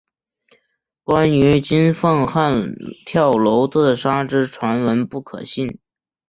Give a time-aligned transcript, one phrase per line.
[1.03, 2.73] 关于金凤汉
[3.05, 5.77] 跳楼自杀之传闻不可信。